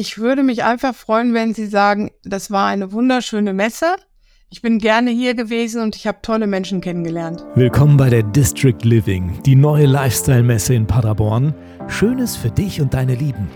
Ich 0.00 0.16
würde 0.16 0.42
mich 0.42 0.64
einfach 0.64 0.94
freuen, 0.94 1.34
wenn 1.34 1.52
Sie 1.52 1.66
sagen, 1.66 2.10
das 2.24 2.50
war 2.50 2.68
eine 2.68 2.90
wunderschöne 2.90 3.52
Messe. 3.52 3.96
Ich 4.48 4.62
bin 4.62 4.78
gerne 4.78 5.10
hier 5.10 5.34
gewesen 5.34 5.82
und 5.82 5.94
ich 5.94 6.06
habe 6.06 6.20
tolle 6.22 6.46
Menschen 6.46 6.80
kennengelernt. 6.80 7.44
Willkommen 7.54 7.98
bei 7.98 8.08
der 8.08 8.22
District 8.22 8.78
Living, 8.82 9.42
die 9.44 9.54
neue 9.54 9.84
Lifestyle-Messe 9.84 10.72
in 10.72 10.86
Paderborn. 10.86 11.52
Schönes 11.88 12.34
für 12.34 12.50
dich 12.50 12.80
und 12.80 12.94
deine 12.94 13.14
Lieben. 13.14 13.50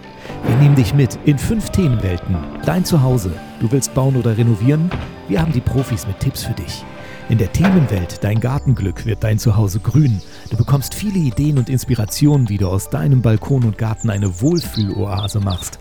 Wir 0.47 0.57
nehmen 0.57 0.75
dich 0.75 0.93
mit 0.93 1.19
in 1.25 1.39
fünf 1.39 1.71
Themenwelten. 1.71 2.37
Dein 2.67 2.85
Zuhause. 2.85 3.33
Du 3.61 3.73
willst 3.73 3.95
bauen 3.95 4.15
oder 4.15 4.37
renovieren? 4.37 4.91
Wir 5.29 5.41
haben 5.41 5.53
die 5.53 5.63
Profis 5.63 6.07
mit 6.07 6.21
Tipps 6.21 6.45
für 6.45 6.53
dich. 6.53 6.85
In 7.31 7.39
der 7.39 7.51
Themenwelt 7.55 8.23
Dein 8.23 8.39
Gartenglück 8.39 9.07
wird 9.07 9.25
dein 9.25 9.39
Zuhause 9.39 9.81
grün. 9.81 10.21
Du 10.51 10.59
bekommst 10.59 10.95
viele 10.95 11.21
Ideen 11.21 11.57
und 11.57 11.71
Inspirationen, 11.71 12.51
wie 12.51 12.59
du 12.59 12.69
aus 12.69 12.91
deinem 12.91 13.23
Balkon 13.23 13.65
und 13.65 13.79
Garten 13.79 14.11
eine 14.11 14.43
Wohlfühloase 14.43 15.41
machst. 15.41 15.79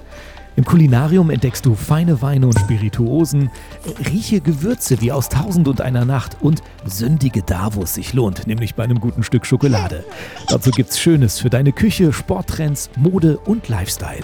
Im 0.55 0.65
Kulinarium 0.65 1.31
entdeckst 1.31 1.65
du 1.65 1.73
feine 1.73 2.21
Weine 2.21 2.45
und 2.45 2.59
Spirituosen, 2.59 3.49
rieche 4.11 4.39
Gewürze 4.39 5.01
wie 5.01 5.11
aus 5.11 5.29
Tausend 5.29 5.67
und 5.67 5.81
einer 5.81 6.05
Nacht 6.05 6.37
und 6.41 6.61
sündige 6.85 7.41
da, 7.41 7.73
wo 7.73 7.83
es 7.83 7.95
sich 7.95 8.13
lohnt, 8.13 8.45
nämlich 8.45 8.75
bei 8.75 8.83
einem 8.83 8.99
guten 8.99 9.23
Stück 9.23 9.45
Schokolade. 9.47 10.03
Dazu 10.47 10.69
gibt's 10.69 10.99
Schönes 10.99 11.39
für 11.39 11.49
deine 11.49 11.71
Küche, 11.71 12.13
Sporttrends, 12.13 12.91
Mode 12.95 13.37
und 13.37 13.67
Lifestyle. 13.67 14.23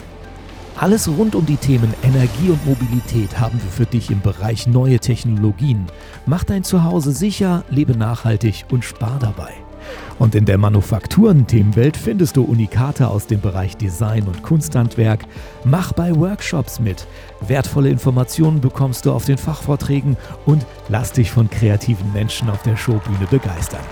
Alles 0.77 1.09
rund 1.09 1.35
um 1.35 1.45
die 1.45 1.57
Themen 1.57 1.93
Energie 2.03 2.49
und 2.49 2.65
Mobilität 2.65 3.37
haben 3.39 3.59
wir 3.61 3.71
für 3.71 3.85
dich 3.85 4.11
im 4.11 4.21
Bereich 4.21 4.65
neue 4.65 4.99
Technologien. 4.99 5.87
Mach 6.25 6.43
dein 6.43 6.63
Zuhause 6.63 7.11
sicher, 7.11 7.65
lebe 7.69 7.97
nachhaltig 7.97 8.65
und 8.71 8.85
spar 8.85 9.17
dabei. 9.19 9.53
Und 10.19 10.35
in 10.35 10.45
der 10.45 10.57
Manufakturen-Themenwelt 10.57 11.97
findest 11.97 12.37
du 12.37 12.43
Unikate 12.43 13.07
aus 13.07 13.27
dem 13.27 13.41
Bereich 13.41 13.77
Design 13.77 14.23
und 14.23 14.43
Kunsthandwerk. 14.43 15.25
Mach 15.63 15.93
bei 15.93 16.15
Workshops 16.15 16.79
mit. 16.79 17.07
Wertvolle 17.47 17.89
Informationen 17.89 18.61
bekommst 18.61 19.05
du 19.05 19.11
auf 19.11 19.25
den 19.25 19.37
Fachvorträgen 19.37 20.17
und 20.45 20.65
lass 20.89 21.13
dich 21.13 21.31
von 21.31 21.49
kreativen 21.49 22.11
Menschen 22.13 22.49
auf 22.49 22.61
der 22.63 22.75
Showbühne 22.75 23.27
begeistern. 23.29 23.83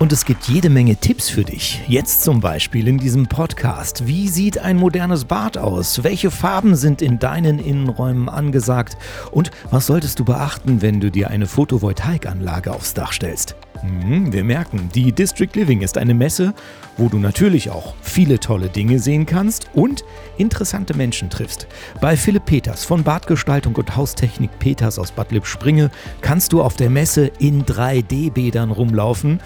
Und 0.00 0.12
es 0.12 0.24
gibt 0.24 0.48
jede 0.48 0.70
Menge 0.70 0.96
Tipps 0.96 1.30
für 1.30 1.44
dich. 1.44 1.80
Jetzt 1.86 2.24
zum 2.24 2.40
Beispiel 2.40 2.88
in 2.88 2.98
diesem 2.98 3.28
Podcast. 3.28 4.06
Wie 4.06 4.28
sieht 4.28 4.58
ein 4.58 4.76
modernes 4.76 5.24
Bad 5.24 5.56
aus? 5.56 6.02
Welche 6.02 6.32
Farben 6.32 6.74
sind 6.74 7.00
in 7.00 7.20
deinen 7.20 7.60
Innenräumen 7.60 8.28
angesagt? 8.28 8.96
Und 9.30 9.52
was 9.70 9.86
solltest 9.86 10.18
du 10.18 10.24
beachten, 10.24 10.82
wenn 10.82 11.00
du 11.00 11.10
dir 11.10 11.30
eine 11.30 11.46
Photovoltaikanlage 11.46 12.72
aufs 12.72 12.94
Dach 12.94 13.12
stellst? 13.12 13.54
Hm, 13.84 14.32
wir 14.32 14.44
merken, 14.44 14.88
die 14.94 15.12
District 15.12 15.50
Living 15.54 15.82
ist 15.82 15.98
eine 15.98 16.14
Messe, 16.14 16.54
wo 16.96 17.08
du 17.08 17.18
natürlich 17.18 17.70
auch 17.70 17.94
viele 18.00 18.40
tolle 18.40 18.68
Dinge 18.68 18.98
sehen 18.98 19.26
kannst 19.26 19.68
und 19.74 20.04
interessante 20.38 20.96
Menschen 20.96 21.28
triffst. 21.28 21.66
Bei 22.00 22.16
Philipp 22.16 22.46
Peters 22.46 22.84
von 22.84 23.02
Badgestaltung 23.02 23.74
und 23.76 23.94
Haustechnik 23.94 24.58
Peters 24.58 24.98
aus 24.98 25.12
Bad 25.12 25.32
Lippspringe 25.32 25.90
kannst 26.22 26.52
du 26.52 26.62
auf 26.62 26.76
der 26.76 26.88
Messe 26.88 27.30
in 27.38 27.64
3D-Bädern 27.64 28.70
rumlaufen 28.70 29.40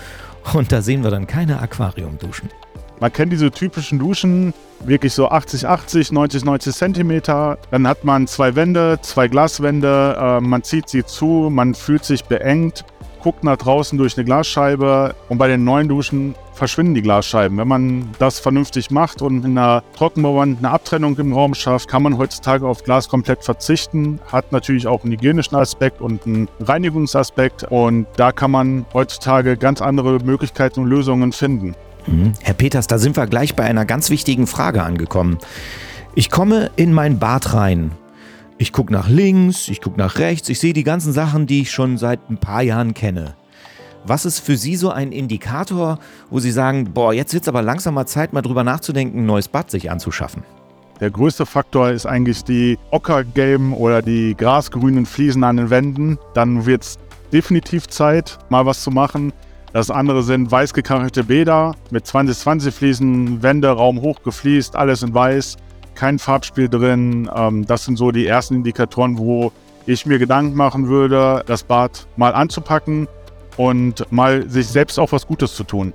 und 0.54 0.70
da 0.70 0.82
sehen 0.82 1.02
wir 1.02 1.10
dann 1.10 1.26
keine 1.26 1.60
Aquariumduschen. 1.60 2.48
Man 3.00 3.12
kennt 3.12 3.32
diese 3.32 3.50
typischen 3.50 3.98
Duschen, 3.98 4.52
wirklich 4.80 5.12
so 5.12 5.28
80, 5.28 5.66
80, 5.66 6.12
90, 6.12 6.44
90 6.44 6.74
Zentimeter. 6.74 7.58
Dann 7.70 7.86
hat 7.86 8.04
man 8.04 8.26
zwei 8.26 8.56
Wände, 8.56 8.98
zwei 9.02 9.28
Glaswände, 9.28 10.16
äh, 10.18 10.40
man 10.40 10.64
zieht 10.64 10.88
sie 10.88 11.04
zu, 11.04 11.48
man 11.50 11.74
fühlt 11.74 12.04
sich 12.04 12.24
beengt, 12.24 12.84
guckt 13.22 13.44
nach 13.44 13.56
draußen 13.56 13.98
durch 13.98 14.16
eine 14.16 14.24
Glasscheibe 14.24 15.14
und 15.28 15.38
bei 15.38 15.48
den 15.48 15.64
neuen 15.64 15.88
Duschen 15.88 16.34
verschwinden 16.58 16.94
die 16.94 17.02
Glasscheiben. 17.02 17.56
Wenn 17.56 17.68
man 17.68 18.10
das 18.18 18.40
vernünftig 18.40 18.90
macht 18.90 19.22
und 19.22 19.44
in 19.44 19.56
einer 19.56 19.82
Trockenbauwand 19.96 20.58
eine 20.58 20.70
Abtrennung 20.70 21.16
im 21.18 21.32
Raum 21.32 21.54
schafft, 21.54 21.88
kann 21.88 22.02
man 22.02 22.18
heutzutage 22.18 22.66
auf 22.66 22.82
Glas 22.82 23.08
komplett 23.08 23.44
verzichten. 23.44 24.20
Hat 24.30 24.52
natürlich 24.52 24.86
auch 24.86 25.04
einen 25.04 25.12
hygienischen 25.12 25.56
Aspekt 25.56 26.00
und 26.00 26.26
einen 26.26 26.48
Reinigungsaspekt. 26.60 27.64
Und 27.70 28.06
da 28.16 28.32
kann 28.32 28.50
man 28.50 28.86
heutzutage 28.92 29.56
ganz 29.56 29.80
andere 29.80 30.18
Möglichkeiten 30.18 30.80
und 30.80 30.88
Lösungen 30.88 31.32
finden. 31.32 31.74
Mhm. 32.06 32.32
Herr 32.42 32.54
Peters, 32.54 32.86
da 32.86 32.98
sind 32.98 33.16
wir 33.16 33.26
gleich 33.26 33.54
bei 33.54 33.64
einer 33.64 33.84
ganz 33.84 34.10
wichtigen 34.10 34.46
Frage 34.46 34.82
angekommen. 34.82 35.38
Ich 36.14 36.30
komme 36.30 36.70
in 36.76 36.92
mein 36.92 37.18
Bad 37.18 37.54
rein. 37.54 37.92
Ich 38.60 38.72
gucke 38.72 38.92
nach 38.92 39.08
links, 39.08 39.68
ich 39.68 39.80
gucke 39.80 39.98
nach 39.98 40.18
rechts, 40.18 40.48
ich 40.48 40.58
sehe 40.58 40.72
die 40.72 40.82
ganzen 40.82 41.12
Sachen, 41.12 41.46
die 41.46 41.60
ich 41.60 41.70
schon 41.70 41.96
seit 41.96 42.28
ein 42.28 42.38
paar 42.38 42.62
Jahren 42.62 42.92
kenne. 42.92 43.36
Was 44.04 44.24
ist 44.24 44.40
für 44.40 44.56
Sie 44.56 44.74
so 44.74 44.90
ein 44.90 45.12
Indikator, 45.12 46.00
wo 46.28 46.40
Sie 46.40 46.50
sagen, 46.50 46.92
boah, 46.92 47.14
jetzt 47.14 47.32
wird 47.32 47.44
es 47.44 47.48
aber 47.48 47.62
langsam 47.62 47.94
mal 47.94 48.06
Zeit, 48.06 48.32
mal 48.32 48.42
drüber 48.42 48.64
nachzudenken, 48.64 49.20
ein 49.20 49.26
neues 49.26 49.46
Bad 49.46 49.70
sich 49.70 49.92
anzuschaffen? 49.92 50.42
Der 50.98 51.08
größte 51.08 51.46
Faktor 51.46 51.90
ist 51.90 52.04
eigentlich 52.04 52.42
die 52.42 52.76
ockergelben 52.90 53.72
oder 53.72 54.02
die 54.02 54.34
grasgrünen 54.36 55.06
Fliesen 55.06 55.44
an 55.44 55.58
den 55.58 55.70
Wänden. 55.70 56.18
Dann 56.34 56.66
wird 56.66 56.82
es 56.82 56.98
definitiv 57.32 57.86
Zeit, 57.86 58.38
mal 58.48 58.66
was 58.66 58.82
zu 58.82 58.90
machen. 58.90 59.32
Das 59.72 59.88
andere 59.88 60.24
sind 60.24 60.50
weiß 60.50 60.74
gekachelte 60.74 61.22
Bäder 61.22 61.76
mit 61.92 62.06
20-20 62.06 62.72
Fliesen, 62.72 63.40
Wände, 63.40 63.68
Raum 63.68 64.00
hoch 64.00 64.18
alles 64.74 65.02
in 65.04 65.14
weiß, 65.14 65.56
kein 65.98 66.20
Farbspiel 66.20 66.68
drin. 66.68 67.28
Ähm, 67.34 67.66
das 67.66 67.84
sind 67.84 67.96
so 67.96 68.12
die 68.12 68.26
ersten 68.26 68.54
Indikatoren, 68.54 69.18
wo 69.18 69.50
ich 69.84 70.06
mir 70.06 70.18
Gedanken 70.20 70.54
machen 70.54 70.86
würde, 70.86 71.42
das 71.46 71.64
Bad 71.64 72.06
mal 72.16 72.34
anzupacken 72.34 73.08
und 73.56 74.10
mal 74.12 74.48
sich 74.48 74.68
selbst 74.68 74.98
auch 75.00 75.10
was 75.10 75.26
Gutes 75.26 75.56
zu 75.56 75.64
tun. 75.64 75.92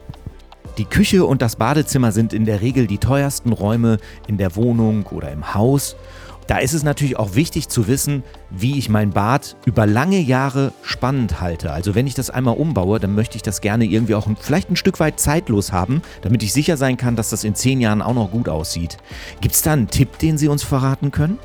Die 0.78 0.86
Küche 0.86 1.24
und 1.24 1.42
das 1.42 1.56
Badezimmer 1.56 2.12
sind 2.12 2.34
in 2.34 2.46
der 2.46 2.62
Regel 2.62 2.88
die 2.88 2.98
teuersten 2.98 3.54
Räume 3.54 3.98
in 4.28 4.38
der 4.38 4.56
Wohnung 4.58 5.06
oder 5.06 5.32
im 5.32 5.54
Haus. 5.54 5.96
Da 6.48 6.58
ist 6.58 6.74
es 6.74 6.84
natürlich 6.84 7.18
auch 7.18 7.36
wichtig 7.36 7.70
zu 7.70 7.88
wissen, 7.88 8.24
wie 8.50 8.78
ich 8.78 8.90
mein 8.90 9.12
Bad 9.12 9.56
über 9.66 9.86
lange 9.86 10.20
Jahre 10.20 10.74
spannend 10.82 11.40
halte. 11.40 11.72
Also 11.72 11.96
wenn 11.96 12.08
ich 12.08 12.16
das 12.16 12.30
einmal 12.30 12.58
umbaue, 12.58 13.00
dann 13.00 13.16
möchte 13.16 13.38
ich 13.38 13.44
das 13.44 13.62
gerne 13.62 13.86
irgendwie 13.86 14.16
auch 14.16 14.28
vielleicht 14.40 14.70
ein 14.70 14.76
Stück 14.76 15.00
weit 15.00 15.20
zeitlos 15.20 15.72
haben, 15.72 16.02
damit 16.22 16.44
ich 16.44 16.52
sicher 16.54 16.78
sein 16.78 16.98
kann, 16.98 17.16
dass 17.16 17.30
das 17.30 17.44
in 17.44 17.56
zehn 17.56 17.80
Jahren 17.80 18.02
auch 18.02 18.14
noch 18.14 18.32
gut 18.32 18.50
aussieht. 18.50 18.98
Gibt 19.42 19.56
es 19.56 19.62
da 19.62 19.74
einen 19.74 19.88
Tipp, 19.88 20.20
den 20.20 20.38
Sie 20.38 20.48
uns 20.48 20.64
verraten 20.64 21.12
können? 21.12 21.40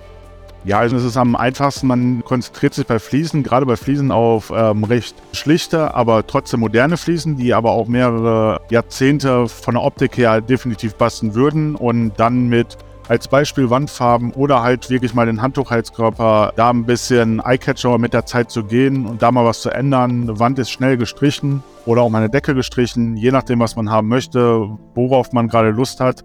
Ja, 0.65 0.81
also 0.81 0.97
es 0.97 1.05
ist 1.05 1.17
am 1.17 1.37
einfachsten, 1.37 1.87
man 1.87 2.25
konzentriert 2.25 2.75
sich 2.75 2.87
bei 2.87 2.99
Fliesen, 2.99 3.45
gerade 3.45 3.65
bei 3.65 3.77
Fliesen 3.77 4.11
auf 4.11 4.53
ähm, 4.55 4.83
recht 4.85 5.15
schlichte, 5.33 5.95
aber 5.95 6.27
trotzdem 6.27 6.61
moderne 6.61 6.97
Fliesen, 6.97 7.37
die 7.37 7.55
aber 7.55 7.71
auch 7.71 7.87
mehrere 7.87 8.61
Jahrzehnte 8.69 9.49
von 9.49 9.75
der 9.75 9.85
Optik 9.85 10.19
her 10.19 10.41
definitiv 10.41 10.99
passen 10.99 11.35
würden 11.35 11.77
und 11.77 12.13
dann 12.19 12.49
mit 12.49 12.77
als 13.09 13.27
Beispiel 13.27 13.71
Wandfarben 13.71 14.33
oder 14.33 14.63
halt 14.63 14.91
wirklich 14.91 15.15
mal 15.15 15.27
den 15.27 15.41
Handtuchheizkörper, 15.41 16.53
da 16.57 16.71
ein 16.71 16.85
bisschen 16.85 17.41
Eyecatcher 17.41 17.97
mit 17.99 18.13
der 18.13 18.27
Zeit 18.27 18.51
zu 18.51 18.65
gehen 18.65 19.07
und 19.07 19.23
da 19.23 19.33
mal 19.33 19.45
was 19.45 19.63
zu 19.63 19.71
ändern. 19.71 20.23
Eine 20.23 20.39
Wand 20.39 20.59
ist 20.59 20.71
schnell 20.71 20.99
gestrichen 20.99 21.63
oder 21.87 22.03
auch 22.03 22.11
mal 22.11 22.19
eine 22.19 22.29
Decke 22.29 22.55
gestrichen, 22.55 23.17
je 23.17 23.31
nachdem, 23.31 23.61
was 23.61 23.77
man 23.77 23.91
haben 23.91 24.09
möchte, 24.09 24.69
worauf 24.95 25.33
man 25.33 25.49
gerade 25.49 25.71
Lust 25.71 26.01
hat. 26.01 26.25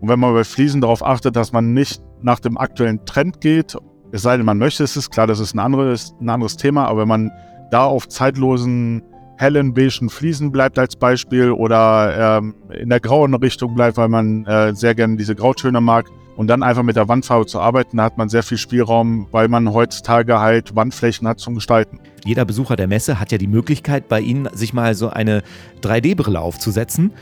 Und 0.00 0.08
wenn 0.08 0.20
man 0.20 0.34
bei 0.34 0.44
Fliesen 0.44 0.82
darauf 0.82 1.04
achtet, 1.04 1.34
dass 1.34 1.52
man 1.52 1.72
nicht 1.72 2.02
nach 2.20 2.40
dem 2.40 2.58
aktuellen 2.58 3.04
Trend 3.06 3.40
geht, 3.40 3.76
es 4.12 4.22
sei 4.22 4.36
denn, 4.36 4.46
man 4.46 4.58
möchte, 4.58 4.84
es 4.84 4.96
ist 4.96 5.10
klar, 5.10 5.26
das 5.26 5.40
ist 5.40 5.54
ein 5.54 5.58
anderes, 5.58 6.14
ein 6.20 6.28
anderes 6.28 6.56
Thema, 6.56 6.86
aber 6.86 7.00
wenn 7.02 7.08
man 7.08 7.30
da 7.70 7.84
auf 7.84 8.08
zeitlosen, 8.08 9.02
hellen, 9.38 9.72
beigen 9.72 10.10
Fliesen 10.10 10.52
bleibt 10.52 10.78
als 10.78 10.96
Beispiel 10.96 11.50
oder 11.50 12.38
ähm, 12.38 12.54
in 12.78 12.88
der 12.88 13.00
grauen 13.00 13.34
Richtung 13.34 13.74
bleibt, 13.74 13.96
weil 13.96 14.08
man 14.08 14.44
äh, 14.46 14.74
sehr 14.74 14.94
gerne 14.94 15.16
diese 15.16 15.34
Grautöne 15.34 15.80
mag 15.80 16.06
und 16.36 16.48
dann 16.48 16.62
einfach 16.62 16.82
mit 16.82 16.96
der 16.96 17.08
Wandfarbe 17.08 17.46
zu 17.46 17.60
arbeiten, 17.60 17.96
da 17.96 18.04
hat 18.04 18.18
man 18.18 18.28
sehr 18.28 18.42
viel 18.42 18.58
Spielraum, 18.58 19.26
weil 19.30 19.48
man 19.48 19.72
heutzutage 19.72 20.38
halt 20.40 20.74
Wandflächen 20.76 21.26
hat 21.26 21.40
zum 21.40 21.54
Gestalten. 21.54 22.00
Jeder 22.24 22.44
Besucher 22.44 22.76
der 22.76 22.88
Messe 22.88 23.18
hat 23.18 23.32
ja 23.32 23.38
die 23.38 23.46
Möglichkeit, 23.46 24.08
bei 24.08 24.20
Ihnen 24.20 24.48
sich 24.52 24.72
mal 24.72 24.94
so 24.94 25.08
eine 25.08 25.42
3D-Brille 25.82 26.40
aufzusetzen. 26.40 27.12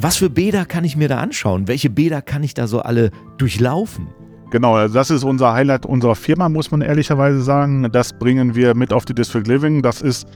Was 0.00 0.16
für 0.16 0.30
Bäder 0.30 0.64
kann 0.64 0.84
ich 0.84 0.96
mir 0.96 1.08
da 1.08 1.18
anschauen? 1.18 1.68
Welche 1.68 1.90
Bäder 1.90 2.22
kann 2.22 2.42
ich 2.42 2.54
da 2.54 2.66
so 2.66 2.80
alle 2.80 3.10
durchlaufen? 3.36 4.08
Genau, 4.50 4.74
also 4.76 4.94
das 4.94 5.10
ist 5.10 5.24
unser 5.24 5.52
Highlight 5.52 5.84
unserer 5.84 6.14
Firma, 6.14 6.48
muss 6.48 6.70
man 6.70 6.80
ehrlicherweise 6.80 7.42
sagen. 7.42 7.88
Das 7.92 8.12
bringen 8.12 8.54
wir 8.54 8.74
mit 8.74 8.92
auf 8.92 9.04
die 9.04 9.14
District 9.14 9.44
Living. 9.46 9.82
Das 9.82 10.00
ist 10.00 10.26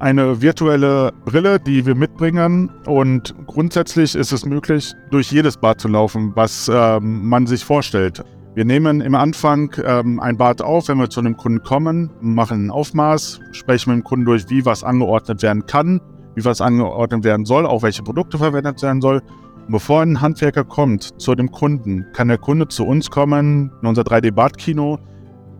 eine 0.00 0.42
virtuelle 0.42 1.12
Brille, 1.24 1.60
die 1.60 1.86
wir 1.86 1.94
mitbringen. 1.94 2.70
Und 2.86 3.34
grundsätzlich 3.46 4.14
ist 4.14 4.32
es 4.32 4.44
möglich, 4.44 4.92
durch 5.10 5.30
jedes 5.30 5.56
Bad 5.56 5.80
zu 5.80 5.88
laufen, 5.88 6.32
was 6.34 6.70
ähm, 6.72 7.28
man 7.28 7.46
sich 7.46 7.64
vorstellt. 7.64 8.24
Wir 8.54 8.64
nehmen 8.64 9.00
im 9.00 9.14
Anfang 9.14 9.72
ähm, 9.84 10.18
ein 10.18 10.36
Bad 10.36 10.60
auf, 10.60 10.88
wenn 10.88 10.98
wir 10.98 11.08
zu 11.08 11.20
einem 11.20 11.36
Kunden 11.36 11.62
kommen, 11.62 12.10
machen 12.20 12.66
ein 12.66 12.70
Aufmaß, 12.70 13.40
sprechen 13.52 13.90
mit 13.90 14.02
dem 14.02 14.04
Kunden 14.04 14.24
durch, 14.24 14.50
wie 14.50 14.64
was 14.64 14.82
angeordnet 14.82 15.42
werden 15.42 15.66
kann 15.66 16.00
wie 16.34 16.44
was 16.44 16.60
angeordnet 16.60 17.24
werden 17.24 17.44
soll, 17.44 17.66
auch 17.66 17.82
welche 17.82 18.02
Produkte 18.02 18.38
verwendet 18.38 18.82
werden 18.82 19.00
soll. 19.00 19.22
Und 19.66 19.72
bevor 19.72 20.02
ein 20.02 20.20
Handwerker 20.20 20.64
kommt 20.64 21.20
zu 21.20 21.34
dem 21.34 21.50
Kunden, 21.50 22.06
kann 22.12 22.28
der 22.28 22.38
Kunde 22.38 22.68
zu 22.68 22.84
uns 22.86 23.10
kommen 23.10 23.72
in 23.80 23.88
unser 23.88 24.02
3D-Badkino 24.02 24.98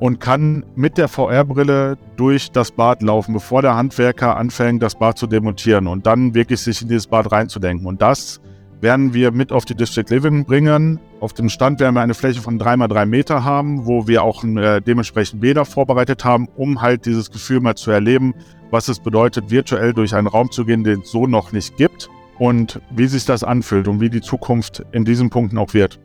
und 0.00 0.18
kann 0.18 0.64
mit 0.74 0.96
der 0.96 1.08
VR-Brille 1.08 1.98
durch 2.16 2.50
das 2.50 2.72
Bad 2.72 3.02
laufen, 3.02 3.34
bevor 3.34 3.60
der 3.60 3.76
Handwerker 3.76 4.36
anfängt, 4.36 4.82
das 4.82 4.94
Bad 4.94 5.18
zu 5.18 5.26
demontieren 5.26 5.86
und 5.86 6.06
dann 6.06 6.34
wirklich 6.34 6.60
sich 6.60 6.80
in 6.80 6.88
dieses 6.88 7.06
Bad 7.06 7.30
reinzudenken. 7.30 7.86
Und 7.86 8.00
das 8.00 8.40
werden 8.80 9.12
wir 9.12 9.30
mit 9.30 9.52
auf 9.52 9.66
die 9.66 9.74
District 9.74 10.06
Living 10.08 10.46
bringen. 10.46 10.98
Auf 11.20 11.34
dem 11.34 11.50
Stand 11.50 11.80
werden 11.80 11.94
wir 11.94 12.00
eine 12.00 12.14
Fläche 12.14 12.40
von 12.40 12.58
3x3 12.58 13.04
Meter 13.04 13.44
haben, 13.44 13.84
wo 13.84 14.08
wir 14.08 14.22
auch 14.24 14.42
äh, 14.42 14.80
dementsprechend 14.80 15.42
Bäder 15.42 15.66
vorbereitet 15.66 16.24
haben, 16.24 16.48
um 16.56 16.80
halt 16.80 17.04
dieses 17.04 17.30
Gefühl 17.30 17.60
mal 17.60 17.74
zu 17.74 17.90
erleben, 17.90 18.34
was 18.70 18.88
es 18.88 19.00
bedeutet, 19.00 19.50
virtuell 19.50 19.92
durch 19.92 20.14
einen 20.14 20.28
Raum 20.28 20.50
zu 20.50 20.64
gehen, 20.64 20.82
den 20.82 21.00
es 21.00 21.10
so 21.10 21.26
noch 21.26 21.52
nicht 21.52 21.76
gibt 21.76 22.08
und 22.38 22.80
wie 22.90 23.06
sich 23.06 23.26
das 23.26 23.44
anfühlt 23.44 23.86
und 23.86 24.00
wie 24.00 24.08
die 24.08 24.22
Zukunft 24.22 24.82
in 24.92 25.04
diesen 25.04 25.28
Punkten 25.28 25.58
auch 25.58 25.74
wird. 25.74 26.00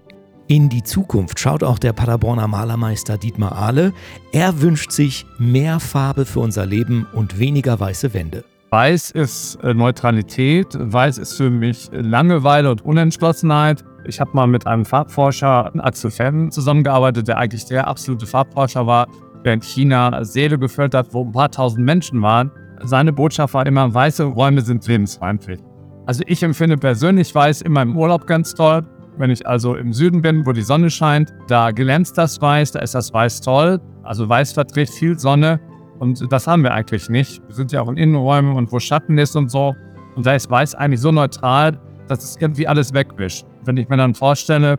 In 0.47 0.69
die 0.69 0.83
Zukunft 0.83 1.39
schaut 1.39 1.63
auch 1.63 1.79
der 1.79 1.91
Paderborner 1.91 2.47
Malermeister 2.47 3.17
Dietmar 3.17 3.53
Ahle. 3.53 3.93
Er 4.31 4.61
wünscht 4.61 4.91
sich 4.91 5.25
mehr 5.39 5.79
Farbe 5.79 6.23
für 6.23 6.39
unser 6.39 6.67
Leben 6.67 7.07
und 7.13 7.39
weniger 7.39 7.79
weiße 7.79 8.13
Wände. 8.13 8.43
Weiß 8.69 9.09
ist 9.09 9.55
äh, 9.63 9.73
Neutralität, 9.73 10.67
Weiß 10.79 11.17
ist 11.17 11.33
für 11.33 11.49
mich 11.49 11.89
Langeweile 11.91 12.69
und 12.69 12.85
Unentschlossenheit. 12.85 13.83
Ich 14.05 14.19
habe 14.19 14.31
mal 14.33 14.45
mit 14.45 14.67
einem 14.67 14.85
Farbforscher, 14.85 15.71
Axel 15.83 16.11
Fenn, 16.11 16.51
zusammengearbeitet, 16.51 17.27
der 17.27 17.39
eigentlich 17.39 17.65
der 17.65 17.87
absolute 17.87 18.27
Farbforscher 18.27 18.85
war, 18.85 19.07
der 19.43 19.53
in 19.53 19.61
China 19.63 20.23
Seele 20.23 20.59
gefüllt 20.59 20.93
hat, 20.93 21.11
wo 21.11 21.25
ein 21.25 21.31
paar 21.31 21.49
tausend 21.49 21.83
Menschen 21.83 22.21
waren. 22.21 22.51
Seine 22.83 23.11
Botschaft 23.11 23.55
war 23.55 23.65
immer, 23.65 23.91
weiße 23.91 24.23
Räume 24.25 24.61
sind 24.61 24.85
lebensfeindlich. 24.85 25.59
Also 26.05 26.21
ich 26.27 26.43
empfinde 26.43 26.77
persönlich 26.77 27.33
Weiß 27.33 27.61
immer 27.61 27.81
im 27.81 27.97
Urlaub 27.97 28.27
ganz 28.27 28.53
toll. 28.53 28.83
Wenn 29.17 29.29
ich 29.29 29.47
also 29.47 29.75
im 29.75 29.93
Süden 29.93 30.21
bin, 30.21 30.45
wo 30.45 30.51
die 30.51 30.61
Sonne 30.61 30.89
scheint, 30.89 31.33
da 31.47 31.71
glänzt 31.71 32.17
das 32.17 32.41
Weiß, 32.41 32.73
da 32.73 32.79
ist 32.79 32.95
das 32.95 33.13
Weiß 33.13 33.41
toll. 33.41 33.79
Also 34.03 34.27
Weiß 34.27 34.53
verträgt 34.53 34.91
viel 34.91 35.17
Sonne 35.17 35.59
und 35.99 36.31
das 36.31 36.47
haben 36.47 36.63
wir 36.63 36.73
eigentlich 36.73 37.09
nicht. 37.09 37.41
Wir 37.47 37.55
sind 37.55 37.71
ja 37.71 37.81
auch 37.81 37.87
in 37.87 37.97
Innenräumen 37.97 38.55
und 38.55 38.71
wo 38.71 38.79
Schatten 38.79 39.17
ist 39.17 39.35
und 39.35 39.49
so. 39.49 39.73
Und 40.15 40.25
da 40.25 40.33
ist 40.33 40.49
Weiß 40.49 40.75
eigentlich 40.75 40.99
so 40.99 41.11
neutral, 41.11 41.79
dass 42.07 42.23
es 42.23 42.37
irgendwie 42.39 42.67
alles 42.67 42.93
wegwischt. 42.93 43.45
Wenn 43.63 43.77
ich 43.77 43.89
mir 43.89 43.97
dann 43.97 44.13
vorstelle, 44.13 44.77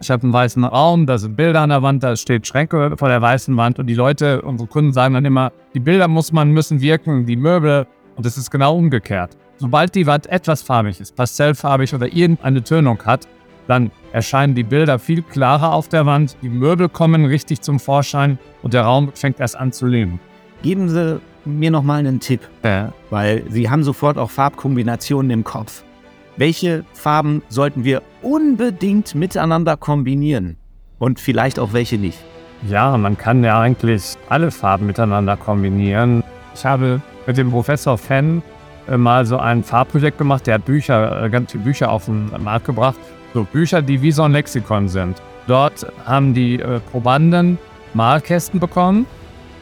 ich 0.00 0.10
habe 0.10 0.22
einen 0.22 0.32
weißen 0.32 0.64
Raum, 0.64 1.04
da 1.04 1.18
sind 1.18 1.36
Bilder 1.36 1.60
an 1.60 1.68
der 1.68 1.82
Wand, 1.82 2.02
da 2.02 2.16
steht 2.16 2.46
Schränke 2.46 2.96
vor 2.96 3.08
der 3.08 3.20
weißen 3.20 3.54
Wand 3.56 3.78
und 3.78 3.86
die 3.86 3.94
Leute, 3.94 4.40
unsere 4.42 4.68
Kunden 4.68 4.92
sagen 4.94 5.14
dann 5.14 5.26
immer, 5.26 5.52
die 5.74 5.80
Bilder 5.80 6.08
muss 6.08 6.32
man, 6.32 6.50
müssen 6.50 6.80
wirken, 6.80 7.26
die 7.26 7.36
Möbel. 7.36 7.86
Und 8.16 8.24
es 8.24 8.36
ist 8.36 8.50
genau 8.50 8.76
umgekehrt. 8.76 9.36
Sobald 9.58 9.94
die 9.94 10.06
Wand 10.06 10.26
etwas 10.26 10.62
farbig 10.62 11.00
ist, 11.00 11.14
pastellfarbig 11.14 11.94
oder 11.94 12.06
irgendeine 12.06 12.62
Tönung 12.62 12.98
hat, 13.04 13.28
dann 13.70 13.90
erscheinen 14.12 14.54
die 14.54 14.64
Bilder 14.64 14.98
viel 14.98 15.22
klarer 15.22 15.72
auf 15.72 15.88
der 15.88 16.04
Wand, 16.04 16.36
die 16.42 16.48
Möbel 16.48 16.88
kommen 16.88 17.24
richtig 17.24 17.60
zum 17.62 17.78
Vorschein 17.80 18.38
und 18.62 18.74
der 18.74 18.82
Raum 18.82 19.12
fängt 19.14 19.40
erst 19.40 19.56
an 19.56 19.72
zu 19.72 19.86
leben. 19.86 20.18
Geben 20.62 20.88
Sie 20.88 21.20
mir 21.44 21.70
noch 21.70 21.82
mal 21.82 21.98
einen 22.00 22.20
Tipp, 22.20 22.40
Ja. 22.64 22.92
weil 23.08 23.44
Sie 23.48 23.70
haben 23.70 23.82
sofort 23.84 24.18
auch 24.18 24.30
Farbkombinationen 24.30 25.30
im 25.30 25.44
Kopf. 25.44 25.84
Welche 26.36 26.84
Farben 26.92 27.42
sollten 27.48 27.84
wir 27.84 28.02
unbedingt 28.22 29.14
miteinander 29.14 29.76
kombinieren? 29.76 30.56
Und 30.98 31.18
vielleicht 31.20 31.58
auch 31.58 31.72
welche 31.72 31.96
nicht? 31.96 32.18
Ja, 32.68 32.96
man 32.98 33.16
kann 33.16 33.42
ja 33.42 33.58
eigentlich 33.60 34.16
alle 34.28 34.50
Farben 34.50 34.86
miteinander 34.86 35.36
kombinieren. 35.36 36.22
Ich 36.54 36.64
habe 36.66 37.00
mit 37.26 37.38
dem 37.38 37.50
Professor 37.50 37.96
Fenn 37.96 38.42
äh, 38.88 38.96
mal 38.98 39.24
so 39.24 39.38
ein 39.38 39.62
Farbprojekt 39.64 40.18
gemacht. 40.18 40.46
Der 40.46 40.54
hat 40.56 40.64
Bücher, 40.66 41.24
äh, 41.24 41.30
ganz 41.30 41.52
viele 41.52 41.64
Bücher 41.64 41.90
auf 41.90 42.04
den 42.06 42.30
Markt 42.42 42.66
gebracht. 42.66 42.98
So 43.34 43.44
Bücher, 43.44 43.82
die 43.82 44.02
wie 44.02 44.12
so 44.12 44.22
ein 44.22 44.32
Lexikon 44.32 44.88
sind. 44.88 45.20
Dort 45.46 45.86
haben 46.04 46.34
die 46.34 46.60
äh, 46.60 46.80
Probanden 46.90 47.58
Malkästen 47.94 48.60
bekommen 48.60 49.06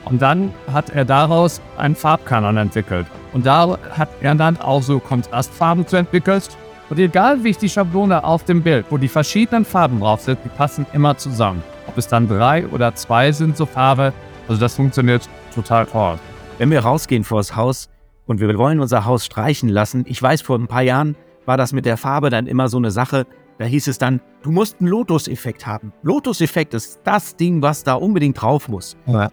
und 0.05 0.23
dann 0.23 0.53
hat 0.73 0.91
er 0.91 1.05
daraus 1.05 1.61
einen 1.77 1.95
Farbkanon 1.95 2.57
entwickelt. 2.57 3.07
Und 3.33 3.47
da 3.47 3.79
hat 3.91 4.09
er 4.21 4.35
dann 4.35 4.59
auch 4.59 4.83
so 4.83 4.99
Kontrastfarben 5.01 5.87
zu 5.87 5.97
entwickelt. 5.97 6.49
Und 6.89 6.99
egal 6.99 7.45
wie 7.45 7.51
ich 7.51 7.59
die 7.59 7.69
Schablone 7.69 8.25
auf 8.25 8.45
dem 8.45 8.63
Bild, 8.63 8.87
wo 8.89 8.97
die 8.97 9.09
verschiedenen 9.09 9.65
Farben 9.65 10.01
drauf 10.01 10.23
sind, 10.23 10.39
die 10.45 10.49
passen 10.49 10.87
immer 10.95 11.17
zusammen. 11.19 11.63
Ob 11.87 11.99
es 11.99 12.09
dann 12.09 12.29
drei 12.29 12.67
oder 12.69 12.95
zwei 12.95 13.33
sind, 13.33 13.57
so 13.57 13.67
Farbe, 13.67 14.15
also 14.49 14.59
das 14.59 14.75
funktioniert 14.75 15.29
total 15.55 15.85
toll. 15.85 16.19
Wenn 16.57 16.71
wir 16.71 16.81
rausgehen 16.81 17.25
vors 17.25 17.55
Haus 17.55 17.91
und 18.27 18.41
wir 18.41 18.57
wollen 18.57 18.81
unser 18.81 19.05
Haus 19.05 19.27
streichen 19.27 19.69
lassen, 19.69 20.05
ich 20.09 20.23
weiß, 20.23 20.41
vor 20.41 20.59
ein 20.59 20.67
paar 20.67 20.83
Jahren 20.83 21.17
war 21.45 21.59
das 21.59 21.73
mit 21.73 21.85
der 21.85 21.99
Farbe 21.99 22.31
dann 22.31 22.47
immer 22.47 22.69
so 22.69 22.79
eine 22.79 22.91
Sache. 22.91 23.27
Da 23.59 23.65
hieß 23.65 23.89
es 23.89 23.99
dann, 23.99 24.21
du 24.43 24.53
musst 24.53 24.81
einen 24.81 24.89
Lotus-Effekt 24.89 25.67
haben. 25.67 25.93
Lotus-Effekt 26.03 26.75
ist 26.75 27.01
das 27.03 27.35
Ding, 27.35 27.61
was 27.61 27.83
da 27.83 27.95
unbedingt 27.95 28.41
drauf 28.41 28.69
muss. 28.69 28.97
Ja. 29.07 29.31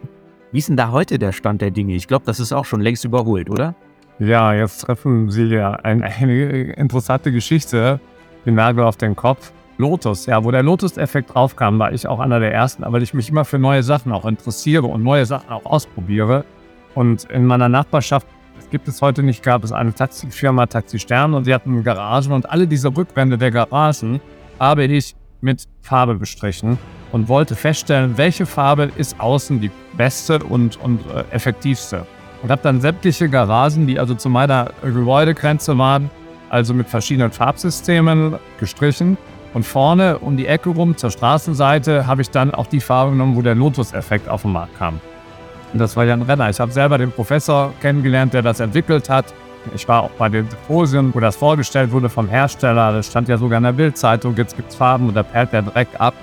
Wie 0.51 0.57
ist 0.57 0.69
denn 0.69 0.77
da 0.77 0.91
heute 0.91 1.19
der 1.19 1.31
Stand 1.31 1.61
der 1.61 1.69
Dinge? 1.69 1.93
Ich 1.93 2.07
glaube, 2.07 2.25
das 2.25 2.39
ist 2.39 2.51
auch 2.51 2.65
schon 2.65 2.81
längst 2.81 3.05
überholt, 3.05 3.49
oder? 3.49 3.75
Ja, 4.17 4.53
jetzt 4.53 4.79
treffen 4.79 5.29
Sie 5.29 5.43
ja 5.45 5.73
ein, 5.73 6.01
eine 6.01 6.73
interessante 6.73 7.31
Geschichte, 7.31 7.99
den 8.45 8.55
Nagel 8.55 8.83
auf 8.83 8.97
den 8.97 9.15
Kopf. 9.15 9.51
Lotus, 9.77 10.25
ja, 10.25 10.43
wo 10.43 10.51
der 10.51 10.63
Lotus-Effekt 10.63 11.35
draufkam, 11.35 11.77
war 11.77 11.91
ich 11.91 12.07
auch 12.07 12.19
einer 12.19 12.39
der 12.39 12.53
ersten, 12.53 12.83
weil 12.87 13.03
ich 13.03 13.13
mich 13.13 13.29
immer 13.29 13.43
für 13.43 13.59
neue 13.59 13.83
Sachen 13.83 14.11
auch 14.11 14.25
interessiere 14.25 14.87
und 14.87 15.03
neue 15.03 15.25
Sachen 15.25 15.49
auch 15.49 15.65
ausprobiere. 15.65 16.45
Und 16.95 17.25
in 17.25 17.45
meiner 17.45 17.67
Nachbarschaft, 17.67 18.25
das 18.55 18.69
gibt 18.69 18.87
es 18.87 19.01
heute 19.01 19.23
nicht, 19.23 19.43
gab 19.43 19.63
es 19.63 19.71
eine 19.71 19.93
Taxifirma 19.93 20.65
Taxi 20.65 20.99
Stern 20.99 21.33
und 21.33 21.45
sie 21.45 21.53
hatten 21.53 21.83
Garagen 21.83 22.31
und 22.31 22.49
alle 22.49 22.67
diese 22.67 22.95
Rückwände 22.95 23.37
der 23.37 23.51
Garagen 23.51 24.21
habe 24.59 24.85
ich 24.85 25.15
mit 25.41 25.65
Farbe 25.81 26.15
bestrichen 26.15 26.77
und 27.11 27.27
wollte 27.27 27.55
feststellen, 27.55 28.17
welche 28.17 28.45
Farbe 28.45 28.91
ist 28.95 29.19
außen 29.19 29.61
die 29.61 29.71
beste 29.95 30.39
und, 30.39 30.77
und 30.81 31.01
äh, 31.11 31.23
effektivste. 31.31 32.05
Und 32.41 32.51
habe 32.51 32.61
dann 32.61 32.81
sämtliche 32.81 33.29
Garagen, 33.29 33.87
die 33.87 33.99
also 33.99 34.15
zu 34.15 34.29
meiner 34.29 34.71
Gebäudegrenze 34.83 35.77
waren, 35.77 36.09
also 36.49 36.73
mit 36.73 36.89
verschiedenen 36.89 37.31
Farbsystemen 37.31 38.35
gestrichen. 38.59 39.17
Und 39.53 39.63
vorne 39.63 40.19
um 40.19 40.35
die 40.35 40.47
Ecke 40.47 40.69
rum 40.69 40.97
zur 40.97 41.11
Straßenseite 41.11 42.05
habe 42.05 42.21
ich 42.21 42.29
dann 42.29 42.53
auch 42.53 42.67
die 42.67 42.81
Farbe 42.81 43.11
genommen, 43.11 43.35
wo 43.35 43.41
der 43.41 43.55
Lotus-Effekt 43.55 44.27
auf 44.27 44.41
den 44.41 44.51
Markt 44.51 44.77
kam. 44.77 44.99
Das 45.77 45.97
war 45.97 46.05
ja 46.05 46.13
ein 46.13 46.21
Renner. 46.21 46.49
Ich 46.49 46.59
habe 46.59 46.71
selber 46.71 46.97
den 46.97 47.11
Professor 47.11 47.73
kennengelernt, 47.81 48.33
der 48.33 48.41
das 48.41 48.61
entwickelt 48.61 49.09
hat. 49.09 49.25
Ich 49.73 49.85
war 49.87 50.03
auch 50.03 50.11
bei 50.11 50.29
den 50.29 50.49
Symposien, 50.49 51.13
wo 51.13 51.19
das 51.19 51.35
vorgestellt 51.35 51.91
wurde 51.91 52.07
vom 52.07 52.29
Hersteller. 52.29 52.93
Das 52.93 53.07
stand 53.07 53.27
ja 53.27 53.37
sogar 53.37 53.57
in 53.57 53.63
der 53.63 53.73
Bildzeitung. 53.73 54.35
Jetzt 54.37 54.55
gibt 54.55 54.69
es 54.69 54.75
Farben 54.75 55.09
und 55.09 55.15
da 55.15 55.23
perlt 55.23 55.51
der 55.51 55.63
Dreck 55.63 55.89
ab. 55.97 56.13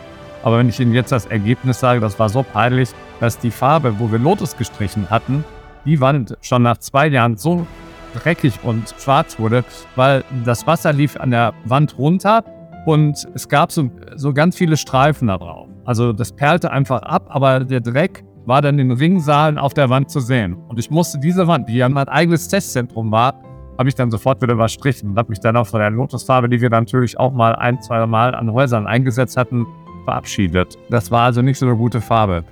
Aber 0.43 0.59
wenn 0.59 0.71
ich 0.71 0.81
Ihnen 0.81 0.95
jetzt 0.95 1.13
das 1.13 1.27
Ergebnis 1.27 1.81
sage, 1.81 2.01
das 2.01 2.19
war 2.19 2.31
so 2.31 2.43
peinlich, 2.43 2.91
dass 3.21 3.39
die 3.39 3.51
Farbe, 3.51 3.99
wo 3.99 4.11
wir 4.11 4.19
Lotus 4.19 4.57
gestrichen 4.57 5.11
hatten, 5.11 5.45
die 5.85 6.01
Wand 6.01 6.37
schon 6.41 6.63
nach 6.63 6.79
zwei 6.79 7.09
Jahren 7.09 7.37
so 7.37 7.67
dreckig 8.15 8.59
und 8.63 8.95
schwarz 8.99 9.39
wurde, 9.39 9.65
weil 9.97 10.25
das 10.45 10.67
Wasser 10.67 10.93
lief 10.93 11.19
an 11.19 11.31
der 11.31 11.53
Wand 11.65 11.99
runter 11.99 12.45
und 12.87 13.27
es 13.35 13.49
gab 13.49 13.71
so, 13.71 13.91
so 14.17 14.33
ganz 14.33 14.57
viele 14.57 14.77
Streifen 14.77 15.29
da 15.29 15.37
drauf. 15.37 15.69
Also 15.85 16.13
das 16.13 16.33
perlte 16.33 16.71
einfach 16.71 17.03
ab, 17.03 17.27
aber 17.29 17.61
der 17.61 17.81
Dreck 17.81 18.25
war 18.47 18.63
dann 18.63 18.79
in 18.79 18.91
Ringsaalen 18.91 19.59
auf 19.59 19.75
der 19.75 19.91
Wand 19.91 20.11
zu 20.11 20.21
sehen. 20.21 20.55
Und 20.69 20.79
ich 20.79 20.91
musste 20.91 21.19
diese 21.19 21.47
Wand, 21.47 21.69
die 21.69 21.77
ja 21.77 21.89
mein 21.89 22.09
eigenes 22.09 22.49
Testzentrum 22.49 23.11
war, 23.11 23.41
habe 23.79 23.89
ich 23.89 23.95
dann 23.95 24.11
sofort 24.11 24.43
wieder 24.43 24.53
überstrichen 24.53 25.11
und 25.11 25.19
habe 25.19 25.31
mich 25.31 25.41
dann 25.41 25.57
auch 25.57 25.67
von 25.67 25.81
der 25.81 25.91
Lotusfarbe, 25.91 26.49
die 26.49 26.61
wir 26.61 26.71
natürlich 26.71 27.19
auch 27.19 27.33
mal 27.33 27.55
ein, 27.57 27.81
zwei 27.81 28.07
Mal 28.07 28.35
an 28.35 28.53
Häusern 28.53 28.87
eingesetzt 28.87 29.37
hatten, 29.37 29.67
verabschiedet. 30.05 30.79
Das 30.91 31.11
war 31.11 31.23
also 31.23 31.43
nicht 31.43 31.59
so 31.59 31.67
eine 31.67 31.77
gute 31.77 32.01
Farbe. 32.01 32.45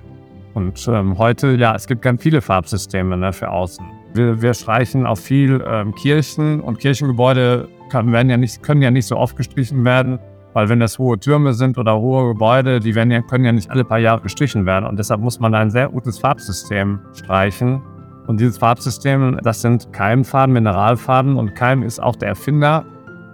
Und 0.53 0.85
ähm, 0.87 1.17
heute, 1.17 1.55
ja, 1.55 1.75
es 1.75 1.87
gibt 1.87 2.01
ganz 2.01 2.21
viele 2.21 2.41
Farbsysteme 2.41 3.15
ne, 3.15 3.31
für 3.31 3.49
außen. 3.49 3.85
Wir, 4.13 4.41
wir 4.41 4.53
streichen 4.53 5.05
auf 5.05 5.19
viel 5.19 5.63
ähm, 5.65 5.95
Kirchen 5.95 6.59
und 6.59 6.79
Kirchengebäude 6.79 7.69
kann, 7.89 8.11
werden 8.11 8.29
ja 8.29 8.37
nicht, 8.37 8.61
können 8.63 8.81
ja 8.81 8.91
nicht 8.91 9.05
so 9.05 9.17
oft 9.17 9.37
gestrichen 9.37 9.85
werden, 9.85 10.19
weil 10.53 10.69
wenn 10.69 10.79
das 10.79 10.99
hohe 10.99 11.19
Türme 11.19 11.53
sind 11.53 11.77
oder 11.77 11.99
hohe 11.99 12.33
Gebäude, 12.33 12.79
die 12.79 12.95
werden 12.95 13.11
ja, 13.11 13.21
können 13.21 13.45
ja 13.45 13.51
nicht 13.51 13.69
alle 13.71 13.83
paar 13.83 13.99
Jahre 13.99 14.21
gestrichen 14.21 14.65
werden. 14.65 14.85
Und 14.85 14.97
deshalb 14.97 15.21
muss 15.21 15.39
man 15.39 15.53
ein 15.53 15.69
sehr 15.69 15.89
gutes 15.89 16.19
Farbsystem 16.19 16.99
streichen. 17.13 17.81
Und 18.27 18.39
dieses 18.39 18.57
Farbsystem, 18.57 19.39
das 19.43 19.61
sind 19.61 19.91
Keimfarben, 19.93 20.53
Mineralfarben 20.53 21.37
und 21.37 21.55
Keim 21.55 21.83
ist 21.83 22.01
auch 22.01 22.15
der 22.15 22.29
Erfinder, 22.29 22.85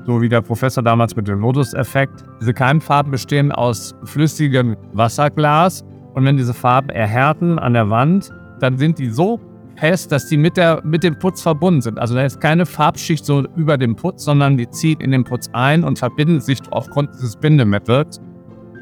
so 0.05 0.21
wie 0.21 0.29
der 0.29 0.41
Professor 0.41 0.83
damals 0.83 1.15
mit 1.15 1.27
dem 1.27 1.41
Lotus-Effekt. 1.41 2.23
Diese 2.39 2.53
Keimfarben 2.53 3.11
bestehen 3.11 3.51
aus 3.51 3.95
flüssigem 4.05 4.77
Wasserglas 4.93 5.83
und 6.13 6.23
wenn 6.25 6.37
diese 6.37 6.53
Farben 6.53 6.89
erhärten 6.89 7.59
an 7.59 7.73
der 7.73 7.89
Wand, 7.89 8.31
dann 8.59 8.77
sind 8.77 8.97
die 8.97 9.09
so 9.09 9.39
fest, 9.77 10.11
dass 10.11 10.27
die 10.27 10.37
mit, 10.37 10.57
der, 10.57 10.81
mit 10.83 11.03
dem 11.03 11.17
Putz 11.17 11.41
verbunden 11.41 11.81
sind. 11.81 11.99
Also 11.99 12.15
da 12.15 12.23
ist 12.23 12.41
keine 12.41 12.65
Farbschicht 12.65 13.25
so 13.25 13.45
über 13.55 13.77
dem 13.77 13.95
Putz, 13.95 14.23
sondern 14.23 14.57
die 14.57 14.69
zieht 14.69 15.01
in 15.01 15.11
den 15.11 15.23
Putz 15.23 15.49
ein 15.53 15.83
und 15.83 15.99
verbinden 15.99 16.41
sich 16.41 16.59
aufgrund 16.71 17.13
dieses 17.13 17.35
Bindemittels. 17.35 18.19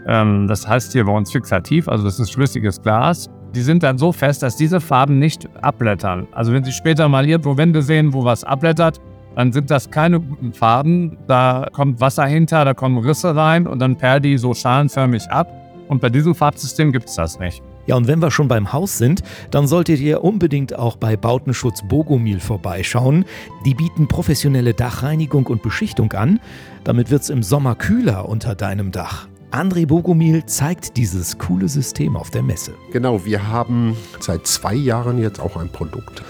Ähm, 0.08 0.48
das 0.48 0.68
heißt 0.68 0.94
hier 0.94 1.06
bei 1.06 1.12
uns 1.12 1.32
fixativ, 1.32 1.88
also 1.88 2.04
das 2.04 2.20
ist 2.20 2.34
flüssiges 2.34 2.82
Glas. 2.82 3.30
Die 3.54 3.62
sind 3.62 3.84
dann 3.84 3.98
so 3.98 4.12
fest, 4.12 4.44
dass 4.44 4.58
diese 4.58 4.82
Farben 4.82 5.18
nicht 5.18 5.48
abblättern. 5.62 6.28
Also 6.34 6.52
wenn 6.52 6.64
Sie 6.64 6.74
später 6.74 7.08
mal 7.08 7.28
irgendwo 7.28 7.58
Wände 7.58 7.82
sehen, 7.82 8.14
wo 8.14 8.26
was 8.26 8.44
abblättert, 8.44 9.00
dann 9.36 9.52
sind 9.52 9.72
das 9.72 9.90
keine 9.90 10.20
guten 10.20 10.54
Farben. 10.54 11.18
Da 11.28 11.68
kommt 11.72 12.02
Wasser 12.02 12.26
hinter, 12.26 12.66
da 12.66 12.74
kommen 12.74 12.98
Risse 12.98 13.36
rein 13.36 13.68
und 13.68 13.80
dann 13.80 13.98
perlt 13.98 14.26
die 14.26 14.38
so 14.38 14.54
schalenförmig 14.54 15.30
ab. 15.30 15.48
Und 15.88 16.02
bei 16.02 16.10
diesem 16.10 16.36
Farbsystem 16.36 16.92
gibt 16.92 17.08
es 17.08 17.16
das 17.16 17.40
nicht. 17.40 17.62
Ja, 17.88 17.96
und 17.96 18.08
wenn 18.08 18.22
wir 18.22 18.32
schon 18.32 18.48
beim 18.48 18.74
Haus 18.74 18.98
sind, 18.98 19.22
dann 19.52 19.68
solltet 19.68 20.00
ihr 20.00 20.24
unbedingt 20.24 20.78
auch 20.78 20.96
bei 20.96 21.16
Bautenschutz 21.18 21.84
Bogomil 21.88 22.40
vorbeischauen. 22.40 23.26
Die 23.66 23.76
bieten 23.76 24.08
professionelle 24.08 24.74
Dachreinigung 24.74 25.46
und 25.48 25.62
Beschichtung 25.62 26.12
an. 26.14 26.40
Damit 26.84 27.12
wird 27.12 27.22
es 27.22 27.30
im 27.30 27.44
Sommer 27.44 27.76
kühler 27.76 28.28
unter 28.28 28.56
deinem 28.56 28.92
Dach. 28.92 29.28
André 29.52 29.86
Bogomil 29.86 30.46
zeigt 30.46 30.98
dieses 30.98 31.38
coole 31.38 31.70
System 31.70 32.18
auf 32.18 32.30
der 32.30 32.44
Messe. 32.44 32.74
Genau, 32.92 33.24
wir 33.24 33.48
haben 33.48 33.96
seit 34.20 34.48
zwei 34.48 34.74
Jahren 34.74 35.18
jetzt 35.18 35.40
auch 35.40 35.56
ein 35.56 35.70
Produkt, 35.70 36.24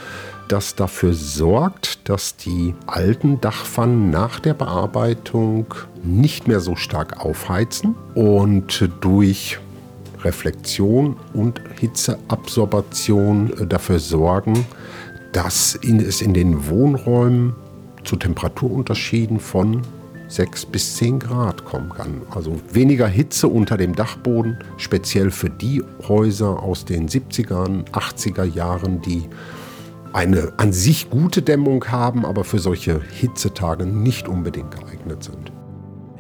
das 0.48 0.76
dafür 0.76 1.14
sorgt, 1.14 2.08
dass 2.08 2.36
die 2.36 2.76
alten 2.86 3.42
Dachpfannen 3.42 4.12
nach 4.12 4.40
der 4.40 4.54
Bearbeitung 4.54 5.74
nicht 6.04 6.48
mehr 6.48 6.60
so 6.60 6.76
stark 6.76 7.26
aufheizen 7.26 7.96
und 8.14 8.90
durch 9.02 9.58
Reflexion 10.26 11.16
und 11.34 11.62
Hitzeabsorption 11.80 13.54
äh, 13.62 13.68
dafür 13.68 14.00
sorgen, 14.00 14.66
dass 15.32 15.78
es 15.82 16.22
in 16.22 16.34
den 16.34 16.70
Wohnräumen 16.70 17.54
zu 18.04 18.16
Temperaturunterschieden 18.16 19.40
von 19.40 19.82
6 20.28 20.68
bis 20.68 20.96
10 20.96 21.20
Grad 21.20 21.66
kommen 21.66 21.90
kann. 21.90 22.22
Also 22.32 22.60
weniger 22.72 23.08
Hitze 23.08 23.48
unter 23.48 23.78
dem 23.78 23.96
Dachboden, 23.96 24.58
speziell 24.78 25.32
für 25.32 25.50
die 25.50 25.84
Häuser 26.08 26.64
aus 26.64 26.86
den 26.86 27.08
70er, 27.08 27.86
80er 27.92 28.44
Jahren, 28.44 29.02
die 29.02 29.24
eine 30.14 30.54
an 30.58 30.72
sich 30.72 31.10
gute 31.10 31.42
Dämmung 31.42 31.86
haben, 31.90 32.26
aber 32.26 32.44
für 32.44 32.60
solche 32.60 33.02
Hitzetage 33.02 33.86
nicht 33.86 34.28
unbedingt 34.28 34.72
geeignet 34.72 35.24
sind. 35.24 35.52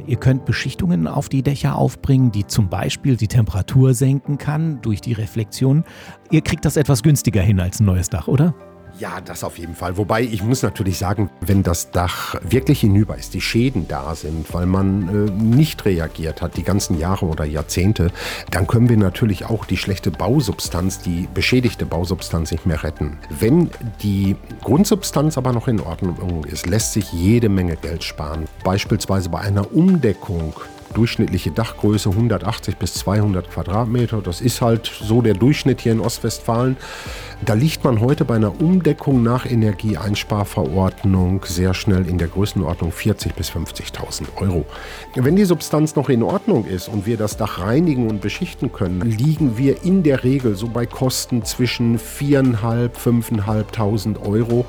Ihr 0.08 0.18
könnt 0.18 0.46
Beschichtungen 0.46 1.08
auf 1.08 1.30
die 1.30 1.44
Dächer 1.44 1.76
aufbringen, 1.76 2.32
die 2.32 2.46
zum 2.46 2.70
Beispiel 2.70 3.16
die 3.16 3.28
Temperatur 3.28 3.94
senken 3.94 4.38
kann 4.38 4.82
durch 4.82 5.02
die 5.02 5.14
Reflexion. 5.14 5.84
Ihr 6.32 6.42
kriegt 6.42 6.66
das 6.66 6.78
etwas 6.78 7.04
günstiger 7.04 7.42
hin 7.42 7.60
als 7.60 7.80
ein 7.80 7.86
neues 7.86 8.10
Dach, 8.10 8.28
oder? 8.28 8.54
Ja, 8.98 9.20
das 9.20 9.44
auf 9.44 9.58
jeden 9.58 9.75
Fall. 9.75 9.98
Wobei 9.98 10.22
ich 10.22 10.42
muss 10.42 10.64
natürlich 10.64 10.98
sagen, 10.98 11.30
wenn 11.42 11.64
das 11.64 11.92
Dach 11.92 12.36
wirklich 12.42 12.80
hinüber 12.80 13.18
ist, 13.18 13.34
die 13.34 13.42
Schäden 13.42 13.90
da 13.90 14.16
sind, 14.16 14.54
weil 14.54 14.66
man 14.66 15.28
äh, 15.28 15.32
nicht 15.32 15.84
reagiert 15.84 16.42
hat 16.42 16.56
die 16.56 16.64
ganzen 16.64 16.98
Jahre 16.98 17.25
oder 17.25 17.44
Jahrzehnte, 17.44 18.12
dann 18.52 18.68
können 18.68 18.88
wir 18.88 18.96
natürlich 18.96 19.46
auch 19.46 19.66
die 19.66 19.75
schlechte 19.75 20.12
Bausubstanz, 20.12 21.00
die 21.00 21.28
beschädigte 21.34 21.86
Bausubstanz 21.86 22.52
nicht 22.52 22.66
mehr 22.66 22.84
retten. 22.84 23.18
Wenn 23.30 23.70
die 24.02 24.38
Grundsubstanz 24.64 25.38
aber 25.38 25.52
noch 25.52 25.68
in 25.68 25.82
Ordnung 25.82 26.46
ist, 26.46 26.66
lässt 26.66 26.94
sich 26.94 27.12
jede 27.12 27.50
Menge 27.50 27.75
Geld 27.75 28.04
sparen. 28.04 28.46
Beispielsweise 28.64 29.28
bei 29.28 29.42
einer 29.42 29.74
Umdeckung 29.74 30.54
durchschnittliche 30.94 31.51
Dachgröße 31.51 32.10
180 32.10 32.77
bis 32.77 32.94
200 32.96 33.50
Quadratmeter. 33.50 34.22
Das 34.22 34.42
ist 34.42 34.62
halt 34.62 34.92
so 35.01 35.22
der 35.22 35.34
Durchschnitt 35.34 35.82
hier 35.82 35.92
in 35.92 36.00
Ostwestfalen. 36.00 36.77
Da 37.44 37.54
liegt 37.54 37.84
man 37.84 38.00
heute 38.00 38.24
bei 38.24 38.36
einer 38.36 38.62
Umdeckung 38.62 39.22
nach 39.22 39.46
Energieeinsparverordnung 39.46 41.44
sehr 41.46 41.74
schnell 41.74 42.08
in 42.08 42.18
der 42.18 42.30
Größenordnung 42.30 42.92
40.000 42.92 43.34
bis 43.34 43.51
50.000 43.51 44.38
Euro. 44.38 44.65
Wenn 45.15 45.36
die 45.36 45.46
Substanz 45.46 45.96
noch 45.96 46.10
in 46.10 46.24
Ordnung 46.24 46.65
ist 46.65 46.88
und 46.88 47.06
wir 47.06 47.18
das 47.18 47.36
Dach 47.38 47.60
reinigen 47.60 48.10
und 48.10 48.22
beschichten 48.22 48.72
können, 48.72 49.01
liegen 49.01 49.58
wir 49.58 49.84
in 49.84 50.04
der 50.04 50.24
Regel 50.24 50.56
so 50.56 50.68
bei 50.68 50.86
Kosten 50.86 51.44
zwischen 51.44 52.00
4.500, 52.00 52.92
5.500 52.92 54.25
Euro. 54.25 54.65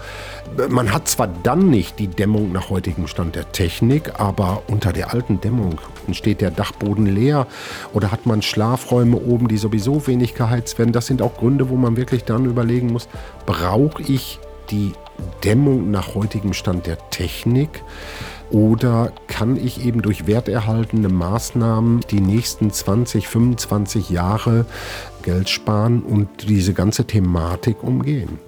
Man 0.68 0.92
hat 0.92 1.08
zwar 1.08 1.28
dann 1.28 1.70
nicht 1.70 1.99
die 1.99 2.08
Dämmung 2.08 2.52
nach 2.52 2.70
heutigem 2.70 3.06
Stand 3.06 3.37
der 3.37 3.52
Technik, 3.52 4.18
aber 4.18 4.62
unter 4.66 4.92
der 4.92 5.12
alten 5.12 5.40
Dämmung 5.40 5.80
steht 6.14 6.40
der 6.40 6.50
Dachboden 6.50 7.06
leer 7.06 7.46
oder 7.92 8.12
hat 8.12 8.26
man 8.26 8.42
Schlafräume 8.42 9.16
oben, 9.16 9.48
die 9.48 9.58
sowieso 9.58 10.06
wenig 10.06 10.34
geheizt 10.34 10.78
werden. 10.78 10.92
Das 10.92 11.06
sind 11.06 11.22
auch 11.22 11.36
Gründe, 11.36 11.68
wo 11.68 11.76
man 11.76 11.96
wirklich 11.96 12.25
dann 12.25 12.44
überlegen 12.44 12.92
muss, 12.92 13.08
brauche 13.46 14.02
ich 14.02 14.38
die 14.70 14.92
Dämmung 15.44 15.90
nach 15.90 16.14
heutigem 16.14 16.52
Stand 16.52 16.86
der 16.86 16.98
Technik? 17.10 17.82
Oder 18.50 19.12
kann 19.26 19.56
ich 19.56 19.84
eben 19.84 20.02
durch 20.02 20.26
werterhaltende 20.26 21.08
Maßnahmen 21.08 22.02
die 22.10 22.20
nächsten 22.20 22.70
20, 22.70 23.26
25 23.26 24.10
Jahre 24.10 24.66
Geld 25.22 25.48
sparen 25.48 26.02
und 26.02 26.48
diese 26.48 26.72
ganze 26.72 27.06
Thematik 27.06 27.82
umgehen? 27.82 28.38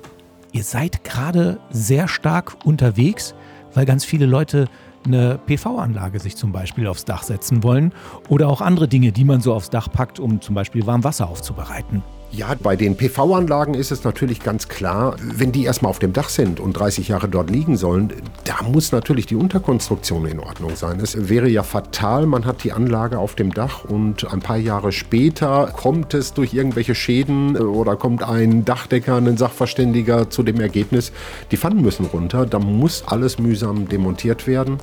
Ihr 0.52 0.62
seid 0.62 1.02
gerade 1.04 1.58
sehr 1.70 2.06
stark 2.06 2.64
unterwegs, 2.64 3.34
weil 3.74 3.86
ganz 3.86 4.04
viele 4.04 4.26
Leute 4.26 4.68
eine 5.08 5.38
PV-Anlage 5.46 6.20
sich 6.20 6.36
zum 6.36 6.52
Beispiel 6.52 6.86
aufs 6.86 7.04
Dach 7.04 7.22
setzen 7.22 7.62
wollen 7.62 7.92
oder 8.28 8.48
auch 8.48 8.60
andere 8.60 8.88
Dinge, 8.88 9.12
die 9.12 9.24
man 9.24 9.40
so 9.40 9.54
aufs 9.54 9.70
Dach 9.70 9.90
packt, 9.90 10.20
um 10.20 10.40
zum 10.40 10.54
Beispiel 10.54 10.86
warm 10.86 11.04
Wasser 11.04 11.28
aufzubereiten. 11.28 12.02
Ja, 12.30 12.54
bei 12.62 12.76
den 12.76 12.94
PV-Anlagen 12.94 13.72
ist 13.72 13.90
es 13.90 14.04
natürlich 14.04 14.40
ganz 14.40 14.68
klar, 14.68 15.16
wenn 15.22 15.50
die 15.50 15.64
erstmal 15.64 15.88
auf 15.88 15.98
dem 15.98 16.12
Dach 16.12 16.28
sind 16.28 16.60
und 16.60 16.74
30 16.74 17.08
Jahre 17.08 17.26
dort 17.26 17.48
liegen 17.48 17.78
sollen, 17.78 18.12
da 18.44 18.62
muss 18.68 18.92
natürlich 18.92 19.24
die 19.24 19.34
Unterkonstruktion 19.34 20.26
in 20.26 20.38
Ordnung 20.38 20.76
sein. 20.76 21.00
Es 21.00 21.30
wäre 21.30 21.48
ja 21.48 21.62
fatal, 21.62 22.26
man 22.26 22.44
hat 22.44 22.64
die 22.64 22.72
Anlage 22.72 23.18
auf 23.18 23.34
dem 23.34 23.54
Dach 23.54 23.84
und 23.84 24.30
ein 24.30 24.40
paar 24.40 24.58
Jahre 24.58 24.92
später 24.92 25.72
kommt 25.74 26.12
es 26.12 26.34
durch 26.34 26.52
irgendwelche 26.52 26.94
Schäden 26.94 27.56
oder 27.56 27.96
kommt 27.96 28.22
ein 28.22 28.62
Dachdecker, 28.66 29.16
ein 29.16 29.38
Sachverständiger 29.38 30.28
zu 30.28 30.42
dem 30.42 30.60
Ergebnis, 30.60 31.12
die 31.50 31.56
Pfannen 31.56 31.80
müssen 31.80 32.04
runter, 32.04 32.44
da 32.44 32.58
muss 32.58 33.04
alles 33.06 33.38
mühsam 33.38 33.88
demontiert 33.88 34.46
werden. 34.46 34.78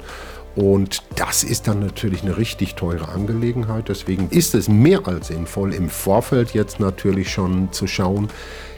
Und 0.56 1.04
das 1.18 1.44
ist 1.44 1.68
dann 1.68 1.80
natürlich 1.80 2.22
eine 2.22 2.38
richtig 2.38 2.76
teure 2.76 3.10
Angelegenheit. 3.10 3.90
Deswegen 3.90 4.30
ist 4.30 4.56
es 4.56 4.70
mehr 4.70 5.06
als 5.06 5.28
sinnvoll, 5.28 5.74
im 5.74 5.90
Vorfeld 5.90 6.54
jetzt 6.54 6.80
natürlich 6.80 7.30
schon 7.30 7.72
zu 7.74 7.88
schauen, 7.88 8.30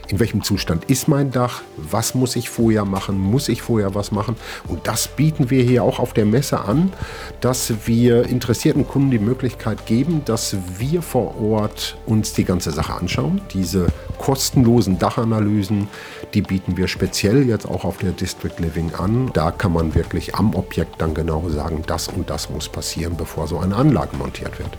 in 0.08 0.18
welchem 0.18 0.42
Zustand 0.42 0.86
ist 0.86 1.06
mein 1.06 1.30
Dach, 1.30 1.62
was 1.76 2.14
muss 2.14 2.34
ich 2.36 2.48
vorher 2.48 2.84
machen, 2.84 3.18
muss 3.18 3.48
ich 3.48 3.62
vorher 3.62 3.94
was 3.94 4.10
machen. 4.10 4.36
Und 4.66 4.86
das 4.86 5.08
bieten 5.08 5.50
wir 5.50 5.62
hier 5.62 5.82
auch 5.82 5.98
auf 5.98 6.12
der 6.14 6.24
Messe 6.24 6.60
an, 6.60 6.92
dass 7.40 7.86
wir 7.86 8.24
interessierten 8.24 8.86
Kunden 8.86 9.10
die 9.10 9.18
Möglichkeit 9.18 9.86
geben, 9.86 10.22
dass 10.24 10.56
wir 10.78 11.02
vor 11.02 11.40
Ort 11.40 11.96
uns 12.06 12.32
die 12.32 12.44
ganze 12.44 12.70
Sache 12.70 12.94
anschauen. 12.94 13.40
Diese 13.52 13.86
kostenlosen 14.18 14.98
Dachanalysen, 14.98 15.88
die 16.34 16.42
bieten 16.42 16.76
wir 16.76 16.88
speziell 16.88 17.46
jetzt 17.46 17.66
auch 17.66 17.84
auf 17.84 17.98
der 17.98 18.12
District 18.12 18.58
Living 18.58 18.94
an. 18.94 19.30
Da 19.34 19.50
kann 19.50 19.72
man 19.72 19.94
wirklich 19.94 20.34
am 20.34 20.54
Objekt 20.54 21.00
dann 21.00 21.14
genau 21.14 21.48
sagen, 21.48 21.82
das 21.86 22.08
und 22.08 22.30
das 22.30 22.48
muss 22.50 22.68
passieren, 22.68 23.16
bevor 23.16 23.46
so 23.46 23.58
eine 23.58 23.76
Anlage 23.76 24.16
montiert 24.16 24.58
wird. 24.58 24.70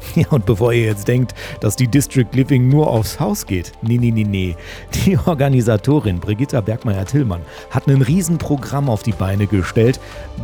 Ja, 0.14 0.26
und 0.30 0.44
bevor 0.46 0.72
ihr 0.72 0.86
jetzt 0.86 1.08
denkt, 1.08 1.34
dass 1.60 1.76
die 1.76 1.86
District 1.86 2.26
Living 2.32 2.68
nur 2.68 2.88
aufs 2.88 3.20
Haus 3.20 3.46
geht, 3.46 3.72
nee, 3.82 3.98
nee, 3.98 4.10
nee, 4.10 4.24
nee. 4.24 4.56
Die 4.94 5.18
Organisatorin 5.24 6.18
Brigitta 6.18 6.60
Bergmeier-Tillmann 6.60 7.42
hat 7.70 7.86
ein 7.86 8.02
Riesenprogramm 8.02 8.88
auf 8.88 9.02
die 9.02 9.12
Beine 9.12 9.46
gestellt, 9.46 10.00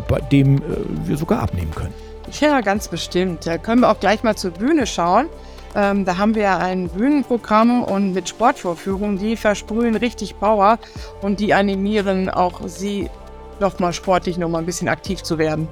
bei 0.09 0.21
dem 0.21 0.59
äh, 0.59 0.61
wir 1.05 1.17
sogar 1.17 1.43
abnehmen 1.43 1.75
können. 1.75 1.95
Ja, 2.41 2.61
ganz 2.61 2.89
bestimmt. 2.89 3.47
Da 3.47 3.59
können 3.59 3.81
wir 3.81 3.91
auch 3.91 4.01
gleich 4.01 4.23
mal 4.23 4.37
zur 4.37 4.53
Bühne 4.53 4.87
schauen. 4.87 5.29
Ähm, 5.75 6.05
da 6.05 6.17
haben 6.17 6.35
wir 6.35 6.57
ein 6.59 6.89
Bühnenprogramm 6.89 7.83
und 7.83 8.15
mit 8.15 8.29
Sportvorführungen, 8.29 9.19
die 9.19 9.37
versprühen 9.37 9.95
richtig 9.95 10.39
Power 10.39 10.79
und 11.23 11.39
die 11.39 11.55
animieren 11.55 12.31
auch 12.31 12.67
sie 12.67 13.11
nochmal 13.61 13.93
sportlich 13.93 14.39
nochmal 14.39 14.63
ein 14.63 14.67
bisschen 14.67 14.89
aktiv 14.89 15.23
zu 15.23 15.39
werden. 15.39 15.69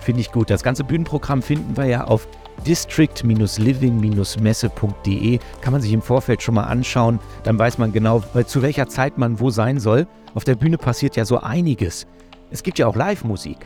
Finde 0.00 0.20
ich 0.20 0.32
gut. 0.32 0.50
Das 0.50 0.62
ganze 0.62 0.84
Bühnenprogramm 0.84 1.42
finden 1.42 1.76
wir 1.76 1.84
ja 1.84 2.04
auf 2.04 2.28
district-living-messe.de 2.68 5.38
kann 5.60 5.72
man 5.72 5.80
sich 5.80 5.92
im 5.92 6.02
Vorfeld 6.02 6.42
schon 6.42 6.54
mal 6.54 6.64
anschauen. 6.64 7.18
Dann 7.42 7.58
weiß 7.58 7.78
man 7.78 7.92
genau, 7.92 8.22
zu 8.46 8.62
welcher 8.62 8.88
Zeit 8.88 9.16
man 9.16 9.40
wo 9.40 9.48
sein 9.50 9.80
soll. 9.80 10.06
Auf 10.34 10.44
der 10.44 10.54
Bühne 10.54 10.76
passiert 10.76 11.16
ja 11.16 11.24
so 11.24 11.38
einiges. 11.38 12.06
Es 12.50 12.62
gibt 12.62 12.78
ja 12.78 12.86
auch 12.86 12.94
Live-Musik. 12.94 13.56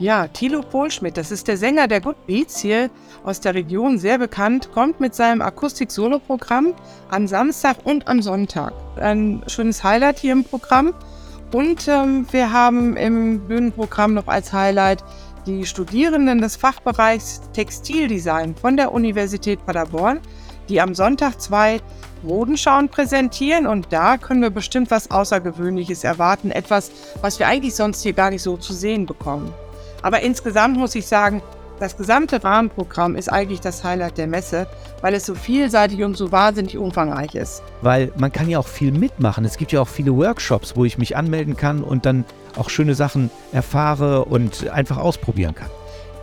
Ja, 0.00 0.28
Thilo 0.28 0.60
Pohlschmidt, 0.60 1.16
das 1.16 1.32
ist 1.32 1.48
der 1.48 1.56
Sänger 1.56 1.88
der 1.88 2.00
Good 2.00 2.24
Beats 2.26 2.60
hier 2.60 2.88
aus 3.24 3.40
der 3.40 3.54
Region, 3.54 3.98
sehr 3.98 4.18
bekannt, 4.18 4.70
kommt 4.72 5.00
mit 5.00 5.12
seinem 5.12 5.42
Akustik-Solo-Programm 5.42 6.74
am 7.10 7.26
Samstag 7.26 7.78
und 7.82 8.06
am 8.06 8.22
Sonntag. 8.22 8.72
Ein 9.00 9.42
schönes 9.48 9.82
Highlight 9.82 10.20
hier 10.20 10.34
im 10.34 10.44
Programm. 10.44 10.94
Und 11.52 11.88
ähm, 11.88 12.28
wir 12.30 12.52
haben 12.52 12.96
im 12.96 13.40
Bühnenprogramm 13.48 14.14
noch 14.14 14.28
als 14.28 14.52
Highlight 14.52 15.02
die 15.48 15.64
Studierenden 15.64 16.42
des 16.42 16.56
Fachbereichs 16.56 17.40
Textildesign 17.54 18.54
von 18.54 18.76
der 18.76 18.92
Universität 18.92 19.64
Paderborn, 19.64 20.20
die 20.68 20.80
am 20.80 20.94
Sonntag 20.94 21.40
zwei 21.40 21.80
Modenschauen 22.22 22.90
präsentieren 22.90 23.66
und 23.66 23.86
da 23.90 24.18
können 24.18 24.42
wir 24.42 24.50
bestimmt 24.50 24.90
was 24.90 25.10
Außergewöhnliches 25.10 26.04
erwarten, 26.04 26.50
etwas, 26.50 26.90
was 27.22 27.38
wir 27.38 27.48
eigentlich 27.48 27.74
sonst 27.74 28.02
hier 28.02 28.12
gar 28.12 28.28
nicht 28.28 28.42
so 28.42 28.58
zu 28.58 28.74
sehen 28.74 29.06
bekommen. 29.06 29.52
Aber 30.02 30.20
insgesamt 30.20 30.76
muss 30.76 30.94
ich 30.94 31.06
sagen, 31.06 31.42
das 31.80 31.96
gesamte 31.96 32.42
Rahmenprogramm 32.42 33.16
ist 33.16 33.32
eigentlich 33.32 33.60
das 33.60 33.84
Highlight 33.84 34.18
der 34.18 34.26
Messe, 34.26 34.66
weil 35.00 35.14
es 35.14 35.24
so 35.24 35.34
vielseitig 35.34 36.02
und 36.02 36.16
so 36.16 36.30
wahnsinnig 36.32 36.76
umfangreich 36.76 37.36
ist. 37.36 37.62
Weil 37.82 38.12
man 38.18 38.32
kann 38.32 38.50
ja 38.50 38.58
auch 38.58 38.66
viel 38.66 38.90
mitmachen. 38.90 39.44
Es 39.44 39.56
gibt 39.56 39.70
ja 39.70 39.80
auch 39.80 39.88
viele 39.88 40.14
Workshops, 40.16 40.76
wo 40.76 40.84
ich 40.84 40.98
mich 40.98 41.16
anmelden 41.16 41.56
kann 41.56 41.84
und 41.84 42.04
dann 42.04 42.24
auch 42.58 42.70
schöne 42.70 42.94
Sachen 42.94 43.30
erfahre 43.52 44.24
und 44.24 44.68
einfach 44.68 44.98
ausprobieren 44.98 45.54
kann. 45.54 45.70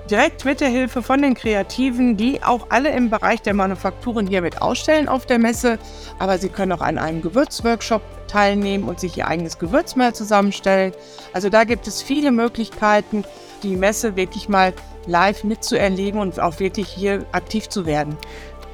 direkt 0.09 0.45
mit 0.45 0.61
der 0.61 0.69
Hilfe 0.69 1.01
von 1.01 1.21
den 1.21 1.33
Kreativen, 1.33 2.15
die 2.15 2.43
auch 2.43 2.67
alle 2.69 2.91
im 2.91 3.09
Bereich 3.09 3.41
der 3.41 3.55
Manufakturen 3.55 4.27
hier 4.27 4.41
mit 4.41 4.61
ausstellen 4.61 5.07
auf 5.07 5.25
der 5.25 5.39
Messe. 5.39 5.79
Aber 6.19 6.37
Sie 6.37 6.49
können 6.49 6.71
auch 6.71 6.81
an 6.81 6.99
einem 6.99 7.21
Gewürzworkshop 7.21 8.03
teilnehmen 8.27 8.83
und 8.83 8.99
sich 8.99 9.17
Ihr 9.17 9.27
eigenes 9.27 9.57
Gewürzmehl 9.57 10.13
zusammenstellen. 10.13 10.93
Also 11.33 11.49
da 11.49 11.63
gibt 11.63 11.87
es 11.87 12.03
viele 12.03 12.31
Möglichkeiten, 12.31 13.23
die 13.63 13.75
Messe 13.75 14.15
wirklich 14.15 14.47
mal 14.47 14.73
live 15.07 15.43
mitzuerleben 15.43 16.19
und 16.19 16.39
auch 16.39 16.59
wirklich 16.59 16.87
hier 16.87 17.25
aktiv 17.31 17.69
zu 17.69 17.85
werden. 17.85 18.15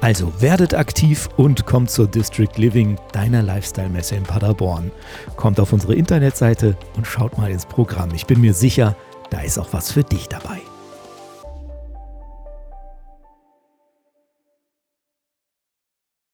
Also 0.02 0.32
werdet 0.40 0.74
aktiv 0.74 1.28
und 1.36 1.64
kommt 1.64 1.88
zur 1.88 2.08
District 2.08 2.50
Living, 2.56 2.98
deiner 3.12 3.40
Lifestyle-Messe 3.40 4.16
in 4.16 4.24
Paderborn. 4.24 4.90
Kommt 5.36 5.60
auf 5.60 5.72
unsere 5.72 5.94
Internetseite 5.94 6.76
und 6.96 7.06
schaut 7.06 7.38
mal 7.38 7.52
ins 7.52 7.66
Programm. 7.66 8.10
Ich 8.12 8.26
bin 8.26 8.40
mir 8.40 8.52
sicher, 8.52 8.96
da 9.30 9.42
ist 9.42 9.60
auch 9.60 9.68
was 9.70 9.92
für 9.92 10.02
dich 10.02 10.28
dabei. 10.28 10.60